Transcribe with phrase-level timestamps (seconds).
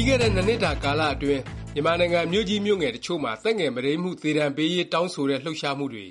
[0.00, 1.42] ပြီးခဲ့တဲ့ ၂ နှစ်တာ ကာလအတွင်း
[1.74, 6.06] မြန်မာနိုင်ငံ မြို့ကြီးမြို့ငယ် တစ်ချို့မှာ သက်ငယ် မုဒိမ်းမှု သေဒဏ်ပေးရေး တောင်းဆိုတဲ့ လှုပ်ရှားမှုတွေ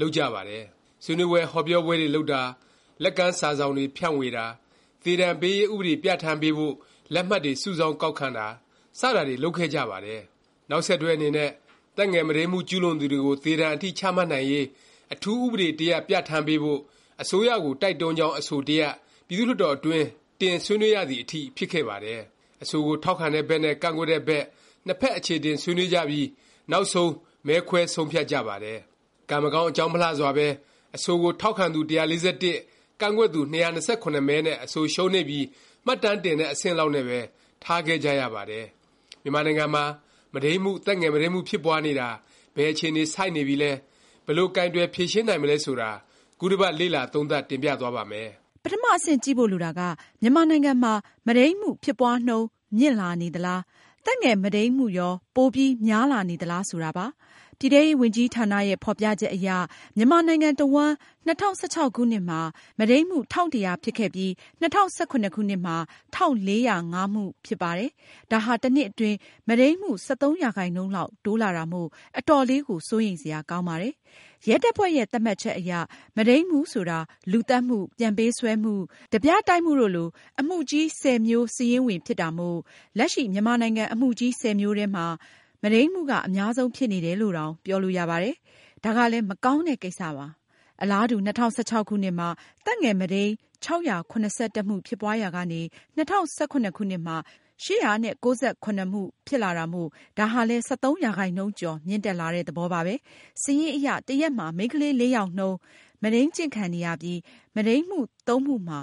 [0.00, 0.64] လုပ်ကြပါတယ်။
[1.04, 2.42] ဆွေးနွေးပွဲ ဟောပြောပွဲတွေ လုပ်တာ၊
[3.02, 4.46] လက်ကမ်းစာစောင်တွေ ဖြန့်ဝေတာ၊
[5.04, 6.74] သေဒဏ်ပေးရေး ဥပဒေ ပြဌာန်းပေးဖို့
[7.14, 8.46] လက်မှတ်တွေ စုဆောင်းကောက်ခံတာ
[8.98, 10.20] စတာတွေ လုပ်ခဲ့ကြပါတယ်။
[10.70, 11.50] နောက်ဆက်တွဲ အနေနဲ့
[11.96, 14.66] သက်ငယ် မုဒိမ်းမှု ကျူးလွန်သူတွေကို သေဒဏ်အထိ ချမှတ်နိုင်ရေး
[15.14, 16.80] အထူးဥပဒေ တစ်ရပ် ပြဌာန်းပေးဖို့
[17.22, 18.94] အစိုးရကို တိုက်တွန်းကြောင်း အဆိုတစ်ရပ်
[19.28, 20.06] ပြည်သူ့လွှတ်တော်အတွင်း
[20.40, 22.22] တင် ဆွေးနွေးရသည် အထိ ဖြစ်ခဲ့ပါတယ်။
[22.62, 24.44] အဆိုကို ထောက်ခံတဲ့ဘက်နဲ့ ကန့်ကွက်တဲ့ဘက်
[24.86, 26.26] နှစ်ဖက် အခြေတင် ဆွေးနွေးကြပြီး
[26.70, 27.12] နောက်ဆုံး
[27.46, 28.78] မဲခွဲ ဆုံးဖြတ်ကြပါတယ်။
[29.30, 30.46] ကံမကောင်း အကြောင်းမလှစွာပဲ
[30.96, 32.54] အဆိုကို ထောက်ခံသူ ၁၄၁
[33.00, 33.78] ကန့်ကွက်သူ ၂၂
[34.14, 35.46] ၇ မဲနဲ့ အဆိုရှုံးနိမ့်ပြီး
[35.86, 37.18] မှတ်တမ်းတင်တဲ့ အဆင့်လောက်နဲ့ပဲ
[37.64, 38.64] ထားခဲ့ကြရပါတယ်။
[39.22, 39.84] မြန်မာနိုင်ငံမှာ
[40.32, 42.08] မုဒိမ်းမှု သက်ငယ်မုဒိမ်းမှု ဖြစ်ပွားနေတာ
[42.56, 43.72] ဘယ်အခြေအနေ ဆိုက်နေပြီလဲ၊
[44.26, 45.90] ဘယ်လို ကိုင်တွယ်ဖြေရှင်းနိုင်မလဲ ဆိုတာ
[46.38, 48.30] ခုတစ်ပတ် လေ့လာသုံးသပ် တင်ပြသွားပါ့မယ်။
[48.64, 49.80] ပထမအဆင့် ကြည့်ဖို့ လိုတာက
[50.20, 50.92] မြန်မာနိုင်ငံမှာ
[51.26, 52.46] မုဒိမ်းမှု ဖြစ်ပွားနှုန်း
[52.78, 53.60] မြင့်လာနေသလား၊
[54.04, 57.06] သက်ငယ် မုဒိမ်းမှုရော ပိုပြီး များလာနေသလား ဆိုတာပါ။
[57.64, 59.48] ပြည်ထဲရေးဝန်ကြီးဌာနရဲ့ ဖော်ပြချက်အရ
[59.96, 60.92] မြန်မာနိုင်ငံတဝှမ်း
[61.26, 62.40] ၂၀၁၆ ခုနှစ်မှာ
[62.78, 65.76] မုဒိမ်းမှု ၁၁၀၀ ဖြစ်ခဲ့ပြီး ၂၀၁၇ ခုနှစ်မှာ
[66.14, 67.90] ၁၄၀၅ မှု ဖြစ်ပါတယ်။
[68.30, 69.16] ဒါဟာတစ်နှစ်အတွင်း
[69.48, 73.94] မုဒိမ်းမှု ၁၃ ရာခိုင်နှုန်းလောက် တိုးလာတာမို့ အတော်လေးကို စိုးရိမ်စရာကောင်းပါတယ်။
[74.48, 75.72] ရဲတပ်ဖွဲ့ရဲ့ သတ်မှတ်ချက်အရ
[76.16, 76.98] မုဒိမ်းမှုဆိုတာ
[77.32, 78.74] လူသတ်မှု၊ပြန်ပေးဆွဲမှု၊
[79.12, 80.08] ဓားပြတိုက်မှုတို့လို
[80.40, 82.58] အမှုကြီး ၁၀ မျိုး စာရင်းဝင်ဖြစ်တာမို့
[82.98, 85.06] လက်ရှိ မြန်မာနိုင်ငံ အမှုကြီး ၁၀ မျိုးထဲမှာ
[85.64, 88.34] မုဒိမ်းမှုက အများဆုံးဖြစ်နေတယ်လို့တောင် ပြောလို့ရပါတယ်။
[88.84, 90.26] ဒါကလည်း မကောင်းတဲ့ ကိစ္စပါ။
[90.82, 92.28] အလားတူ ၂၀၁၆ ခုနှစ်မှာ
[92.64, 93.32] သက်ငယ်မုဒိမ်း
[93.64, 94.14] ၆၇
[94.56, 95.60] ၁ မှု ဖြစ်ပွားရာကနေ
[95.96, 97.16] ၂၀၁၇ ခုနှစ်မှာ
[97.64, 98.26] ၈၉
[98.78, 102.94] ၇ မှု ဖြစ်လာတာမို့ ဒါဟာလည်း ၁၃ ရာခိုင်နှုန်းကျော် မြင့်တက်လာတဲ့ သဘောပါပဲ။
[103.42, 105.58] စာရင်းအရတစ်ရက်မှာ မိန်းကလေး ၄ ယောက်နှုန်း
[106.02, 107.18] မုဒိမ်းကျင့်ခံနေရပြီး
[107.54, 108.80] မုဒိမ်းမှု ၃ မှုမှာ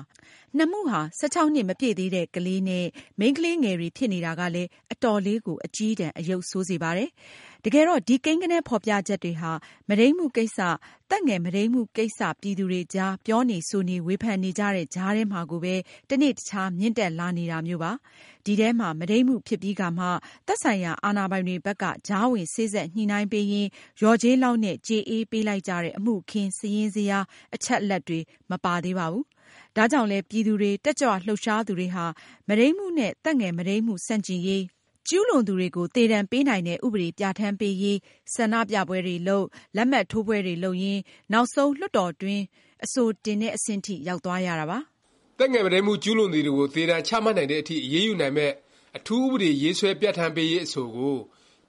[0.57, 2.85] ၂ မှုဟာ ၁၆ နှစ် မပြည့်သေးတဲ့ ကလေးနဲ့
[3.19, 7.09] မိန်းကလေးငယ်တွေ ဖြစ်နေတာကလည်း အတော်လေးကို အကျည်းတန် အရုပ်ဆိုးစေပါတယ်။
[7.65, 9.51] တကယ်တော့ ဒီကိန်းဂဏန်း ဖော်ပြချက်တွေဟာ
[9.87, 10.59] မုဒိမ်းမှုကိစ္စ၊
[11.09, 15.75] သက်ငယ် မုဒိမ်းမှုကိစ္စ ပြည်သူတွေကြား ပြောနေဆိုနေ ဝေဖန်နေကြတဲ့ ကြားထဲမှာကိုပဲ
[16.09, 17.91] တနေ့တခြား မြင့်တက်လာနေတာမျိုးပါ။
[18.45, 20.05] ဒီထဲမှာ မုဒိမ်းမှုဖြစ်ပြီးကာမှ
[20.47, 23.69] သက်ဆိုင်ရာ အာဏာပိုင်တွေဘက်က ကြားဝင်စေ့စပ်ညှိနှိုင်းပေးရင်း
[23.99, 27.25] လျော်ကြေးလောက်နဲ့ ကြေအေးပေးလိုက်ကြတဲ့ အမှုအခင်း စာရင်းဇယား
[27.55, 28.19] အချက်အလက်တွေ
[28.51, 29.25] မပါသေးပါဘူး။
[29.75, 32.05] ဒါကြောင့်လည်း ပြည်သူတွေ၊တက်ကြွလှုပ်ရှားသူတွေဟာ
[32.47, 34.61] မုဒိမ်းမှုနဲ့ သက်ငယ်မုဒိမ်းမှု ဆန့်ကျင်ရေး၊
[35.07, 37.97] ကျူးလွန်သူတွေကို သေဒဏ်ပေးနိုင်တဲ့ ဥပဒေပြဌာန်းပေးရေး
[38.33, 39.45] ဆန္ဒပြပွဲတွေလုပ်၊
[39.75, 41.01] လက်မှတ်ထိုးပွဲတွေလုပ်ရင်း
[41.33, 42.43] နောက်ဆုံး လွှတ်တော်တွင်း
[42.85, 44.79] အဆိုတင်တဲ့အဆင့်ထိ ရောက်သွားရတာပါ။
[45.39, 48.53] သက်ငယ်မုဒိမ်းမှု ကျူးလွန်သူတွေကို သေဒဏ်ချမှတ်နိုင်တဲ့အထိ အရေးယူနိုင်မယ့်
[48.97, 51.17] အထူးဥပဒေ ရေးဆွဲပြဌာန်းပေးရေး အဆိုကို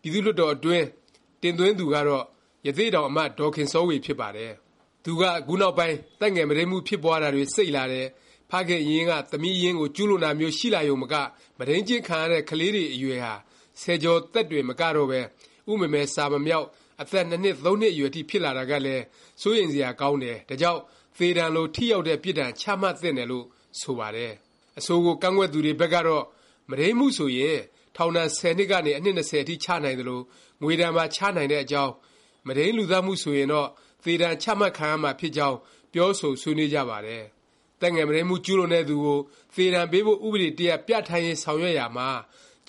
[0.00, 0.86] ပြည်သူ့လွှတ်တော်အတွင်း
[1.42, 2.24] တင်သွင်းသူကတော့
[2.66, 4.52] ရသေ့တောင် အမတ် ဒေါ်ခင်စောဝေ ဖြစ်ပါတယ်။
[5.04, 8.06] သူက ခုနောက်ပိုင်း သက်ငယ်မုဒိမ်းမှု ဖြစ်ပွားတာတွေ စိပ်လာတယ်၊
[8.50, 11.14] ဖခင်အရင်းက သမီးအရင်းကို ကျူးလွန်တာမျိုး ရှိလာရုံမက
[11.58, 13.34] မုဒိမ်းကျင့်ခံရတဲ့ ကလေးတွေ အရွယ်ဟာ
[13.80, 15.20] ဆယ်ကျော်သက်တွေ မကတော့ပဲ
[15.70, 16.66] ဥမမယ် စာမမြောက်
[17.02, 19.02] အသက် ၂ နှစ် ၃ နှစ်အရွယ်အထိ ဖြစ်လာတာကလည်း
[19.42, 20.80] စိုးရိမ်စရာ ကောင်းတယ်။ဒါကြောင့်
[21.16, 23.46] သေဒဏ်လို ထိရောက်တဲ့ ပြစ်ဒဏ် ချမှတ်သင့်တယ်လို့
[23.80, 24.32] ဆိုပါတယ်။
[24.78, 26.24] အဆိုကို ကန့်ကွက်သူတွေဘက်ကတော့
[26.68, 27.58] မုဒိမ်းမှုဆိုရင်
[27.96, 30.20] ထောင်ဒဏ် ၁၀ နှစ်ကနေ အနှစ် ၂၀ အထိ ချနိုင်သလို
[30.62, 31.92] ငွေဒဏ်ပါ ချနိုင်တဲ့အကြောင်း၊
[32.46, 33.68] မုဒိမ်းလူသတ်မှု ဆိုရင်တော့
[34.04, 35.58] သေဒဏ်ချမှတ်ခံရမှာဖြစ်ကြောင်း
[35.92, 37.24] ပြောဆိုဆွေးနွေးကြပါတယ်။
[37.80, 39.18] သက်ငယ်မုဒိမ်းမှု ကျူးလွန်တဲ့သူကို
[39.54, 42.08] သေဒဏ်ပေးဖို့ ဥပဒေ တစ်ရပ် ပြဌာန်းရေး ဆောင်ရွက်ရာမှာ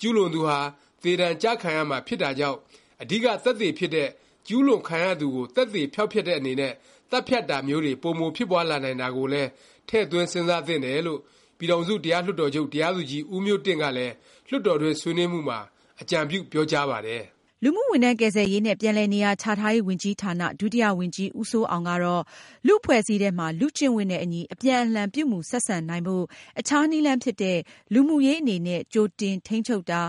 [0.00, 0.58] ကျူးလွန်သူဟာ
[1.02, 2.58] သေဒဏ်ကျခံရမှာ ဖြစ်တာကြောင့်
[3.02, 4.08] အဓိက သက်သေဖြစ်တဲ့
[4.48, 6.72] ကျူးလွန်ခံရသူကို သက်သေဖျောက်ဖျက်တဲ့ အနေနဲ့
[7.10, 9.48] သတ်ဖြတ်တာမျိုးတွေ ပိုမို ဖြစ်ပွားလာနိုင်တာကိုလည်း
[9.88, 11.20] ထည့်သွင်း စဉ်းစားသင့်တယ်လို့
[11.58, 14.14] ပြည်ထောင်စု တရားလွှတ်တော်ချုပ် တရားသူကြီး ဦးမျိုးတင့်ကလည်း
[14.48, 15.58] လွှတ်တော်တွင်း ဆွေးနွေးမှုမှာ
[16.00, 17.22] အကြံပြု ပြောကြားပါတယ်။
[17.66, 22.22] လူမှုဝန်ထမ်းကယ်ဆယ်ရေးနဲ့ ပြန်လည်နေရာချထားရေးဝန်ကြီးဌာန ဒုတိယဝန်ကြီး ဦးစိုးအောင်ကတော့
[22.66, 26.24] လူ့အဖွဲ့အစည်းထဲမှာ လူ့ကျင့်ဝတ်နဲ့အညီ အပြန်အလှန်ပြုမူဆက်ဆံနိုင်ဖို့
[26.58, 27.58] အခြားနည်းလမ်းဖြစ်တဲ့
[27.94, 30.02] လူမှုရေးအနေနဲ့ ကြိုတင်ထိန်းချုပ်တာ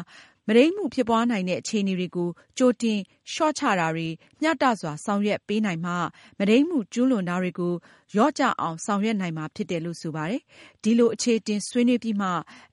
[0.48, 3.00] မုဒိမ်းမှုဖြစ်ပွားနိုင်တဲ့ အခြေအနေတွေကို ကြိုတင်
[3.32, 4.08] လျော့ချတာတွေ
[4.42, 5.92] မျှတစွာ ဆောင်ရွက်ပေးနိုင်မှ
[6.38, 7.74] မုဒိမ်းမှုကျူးလွန်တာတွေကို
[8.16, 10.42] လျော့ကျအောင် ဆောင်ရွက်နိုင်မှာဖြစ်တယ်လို့ ဆိုပါတယ်။
[10.84, 12.30] ဒီလို အခြေအတင် ဆွေးနွေးပြီးမှ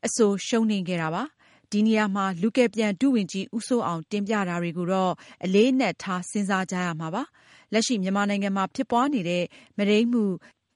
[0.06, 1.24] အဆိုရှုံးနိမ့်ခဲ့တာပါ။
[1.72, 5.12] ဒီနေရာမှာ လူကယ်ပြန် ဒုဝန်ကြီး ဦးစိုးအောင် တင်ပြတာတွေကိုတော့
[5.44, 7.22] အလေးအနက်ထား စဉ်းစားကြရမှာပါ။
[7.72, 9.44] လက်ရှိ မြန်မာနိုင်ငံမှာ ဖြစ်ပွားနေတဲ့
[9.76, 10.24] မုဒိမ်းမှု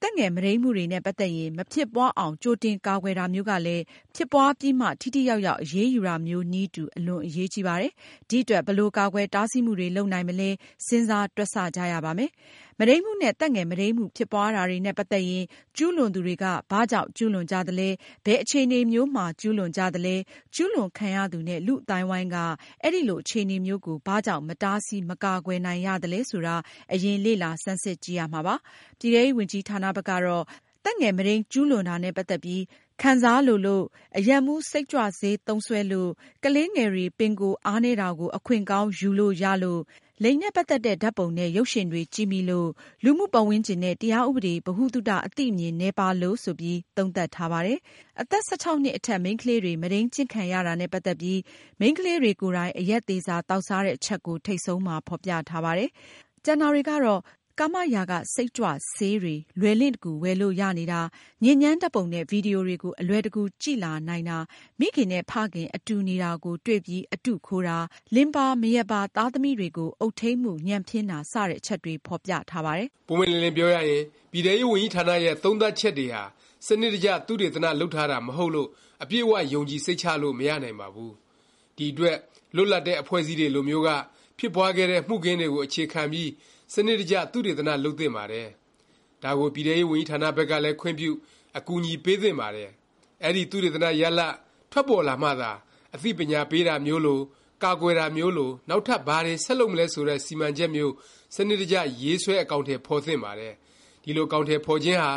[0.02, 3.84] သက်ငယ် မုဒိမ်းမှုတွေနဲ့ ပတ်သက်ရင် မဖြစ်ပွားအောင် ကြိုတင်ကာကွယ်တာမျိုးကလည်း
[4.14, 7.92] ဖြစ်ပွားပြီးမှ ထိထိရောက်ရောက် အရေးယူတာမျိုးနည်းတူ အလွန်အရေးကြီးပါတယ်။
[8.28, 10.50] ဒီအတွက် ဘယ်လို ကာကွယ်တားဆီးမှုတွေ လုပ်နိုင်မလဲ
[10.86, 12.30] စဉ်းစားတွက်ဆ ကြရပါမယ်။
[12.80, 15.44] မုဒိမ်းမှုနဲ့ သက်ငယ်မုဒိမ်းမှု ဖြစ်ပွားတာတွေနဲ့ ပတ်သက်ရင်
[15.76, 17.88] ကျူးလွန်သူတွေက ဘာကြောင့် ကျူးလွန်ကြသလဲ၊
[18.24, 20.14] ဘယ်အခြေအနေမျိုးမှာ ကျူးလွန်ကြသလဲ၊
[20.54, 22.36] ကျူးလွန်ခံရသူနဲ့ လူ့အသိုင်းအဝိုင်းက
[22.82, 26.56] အဲလို အခြေအနေမျိုးကို ဘာကြောင့် မတားဆီး မကာကွယ်နိုင်ရသလဲ ဆိုတာ
[26.92, 28.54] အရင် လေ့လာ ဆန်းစစ်ကြည့်ရမှာပါ။
[28.98, 30.44] ပြည်ထဲရေးဝန်ကြီးဌာနဘက်ကတော့
[30.84, 32.62] သက်ငယ်မုဒိမ်း ကျူးလွန်တာနဲ့ ပတ်သက်ပြီး
[33.02, 33.84] ခံစားလိုလို့၊
[34.18, 36.10] အရက်မူး စိတ်ကြွဆေး သုံးစွဲလို့၊
[36.44, 39.80] ကလေးငယ်တွေ ပင်ကိုယ်အားနည်းတာကို အခွင့်ကောင်းယူလို့ရလို့၊
[40.22, 42.68] လိင်နဲ့ ပတ်သက်တဲ့ ဓာတ်ပုံနဲ့ ရုပ်ရှင်တွေကြည့်မိလို့၊
[43.04, 47.78] လူမှုပတ်ဝန်းကျင်နဲ့ တရားဥပဒေ ဗဟုသုတ အသိအမြင် နည်းပါးလို့ ဆိုပြီး သုံးသပ်ထားပါတယ်။
[48.20, 51.40] အသက် ၁၆ နှစ်အထက် မိန်းကလေးတွေ မုဒိန်းကျင့်ခံရတာနဲ့ ပတ်သက်ပြီး
[51.80, 55.90] မိန်းကလေးတွေကိုယ်တိုင် အရက်သေစာ သောက်စားတဲ့အချက်ကို ထိပ်ဆုံးမှာ ဖော်ပြထားပါတယ်။
[56.44, 57.20] ကျန်တာတွေကတော့
[57.60, 61.00] ကာမရာဂ စိတ်ကြွဆေးတွေ လွယ်လင့်တကူ ဝယ်လို့ရနေတာ၊
[61.44, 64.38] ညစ်ညမ်းဓာတ်ပုံနဲ့ ဗီဒီယိုတွေကို အလွယ်တကူ ကြည့်လာနိုင်တာ၊
[64.80, 67.78] မိခင်နဲ့ ဖခင် အတူနေတာကို တွေ့ပြီး အတုခိုးတာ၊
[68.14, 76.22] လင်ပါမယားပါ သားသမီးတွေကို အုပ်ထိမ်းမှု ညံ့ဖျင်းတာ စတဲ့ အချက်တွေ ဖော်ပြထားပါတယ်။ပွင့်ပွင့်လင်းလင်းပြောရရင် ပြည်ထဲရေးဝန်ကြီးဌာနရဲ့ သုံးသပ်ချက်တွေဟာ
[76.66, 78.68] စနစ်တကျ သုတေသန လုပ်ထားတာ မဟုတ်လို့
[79.02, 81.12] အပြည့်အ၀ ယုံကြည်စိတ်ချလို့ မရနိုင်ပါဘူး။
[81.76, 82.16] ဒီအတွက်
[82.56, 83.90] လွတ်လပ်တဲ့ အဖွဲ့အစည်းတွေလိုမျိုးက
[84.38, 86.30] ဖြစ်ပွားခဲ့တဲ့ မှုခင်းတွေကို အခြေခံပြီး
[86.72, 88.48] စနစ်တကျ သုတေသန လုပ်သင့်ပါတယ်။
[89.22, 91.10] ဒါကို ပြည်ထဲရေးဝန်ကြီးဌာနဘက်ကလည်း ခွင့်ပြု၊
[91.58, 92.70] အကူအညီပေးသင့်ပါတယ်။
[93.24, 94.34] အဲဒီ သုတေသန ရလာဒ်
[94.72, 95.52] ထွက်ပေါ်လာမှသာ
[95.94, 97.20] အသိပညာပေးတာမျိုးလို၊
[97.62, 100.94] ကာကွယ်တာမျိုးလို နောက်ထပ် ဘာတွေ ဆက်လုပ်မလဲ ဆိုတဲ့ စီမံချက်မျိုး
[101.34, 103.54] စနစ်တကျ ရေးဆွဲ အကောင်အထည် ဖော်သင့်ပါတယ်။
[104.02, 105.12] ဒီလို အကောင်အထည် ဖော်ခြင်းဟာ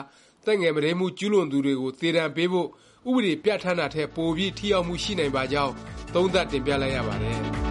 [0.46, 2.68] သက်ငယ်မုဒိန်းမှု ကျူးလွန်သူတွေကို သေဒါဏ်ပေးဖို့
[3.10, 5.74] ဥပဒေ ပြဌာန်းတာထက် ပိုပြီး ထိရောက်မှု ရှိနိုင်ပါကြောင်း
[6.14, 7.69] သုံးသပ်တင်ပြလိုက်ရပါတယ်